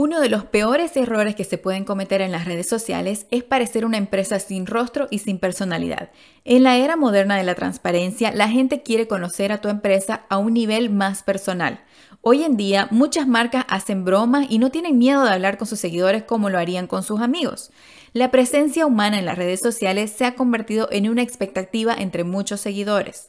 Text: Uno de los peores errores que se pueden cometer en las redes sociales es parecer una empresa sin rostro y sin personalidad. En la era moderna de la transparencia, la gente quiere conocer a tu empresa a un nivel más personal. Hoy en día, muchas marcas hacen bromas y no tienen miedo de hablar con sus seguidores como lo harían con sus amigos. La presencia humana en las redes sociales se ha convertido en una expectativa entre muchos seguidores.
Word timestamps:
Uno 0.00 0.20
de 0.20 0.28
los 0.28 0.44
peores 0.44 0.96
errores 0.96 1.34
que 1.34 1.42
se 1.42 1.58
pueden 1.58 1.84
cometer 1.84 2.20
en 2.20 2.30
las 2.30 2.44
redes 2.44 2.68
sociales 2.68 3.26
es 3.32 3.42
parecer 3.42 3.84
una 3.84 3.96
empresa 3.96 4.38
sin 4.38 4.64
rostro 4.64 5.08
y 5.10 5.18
sin 5.18 5.40
personalidad. 5.40 6.10
En 6.44 6.62
la 6.62 6.76
era 6.76 6.94
moderna 6.94 7.36
de 7.36 7.42
la 7.42 7.56
transparencia, 7.56 8.30
la 8.30 8.48
gente 8.48 8.84
quiere 8.84 9.08
conocer 9.08 9.50
a 9.50 9.60
tu 9.60 9.68
empresa 9.68 10.24
a 10.28 10.38
un 10.38 10.54
nivel 10.54 10.88
más 10.88 11.24
personal. 11.24 11.80
Hoy 12.20 12.44
en 12.44 12.56
día, 12.56 12.86
muchas 12.92 13.26
marcas 13.26 13.64
hacen 13.68 14.04
bromas 14.04 14.46
y 14.48 14.60
no 14.60 14.70
tienen 14.70 14.98
miedo 14.98 15.24
de 15.24 15.32
hablar 15.32 15.58
con 15.58 15.66
sus 15.66 15.80
seguidores 15.80 16.22
como 16.22 16.48
lo 16.48 16.60
harían 16.60 16.86
con 16.86 17.02
sus 17.02 17.20
amigos. 17.20 17.72
La 18.12 18.30
presencia 18.30 18.86
humana 18.86 19.18
en 19.18 19.24
las 19.24 19.36
redes 19.36 19.58
sociales 19.58 20.12
se 20.12 20.26
ha 20.26 20.36
convertido 20.36 20.88
en 20.92 21.10
una 21.10 21.22
expectativa 21.22 21.92
entre 21.92 22.22
muchos 22.22 22.60
seguidores. 22.60 23.26